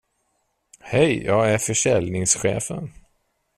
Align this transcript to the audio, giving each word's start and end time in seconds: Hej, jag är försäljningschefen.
Hej, 0.81 1.25
jag 1.25 1.51
är 1.53 1.57
försäljningschefen. 1.57 2.91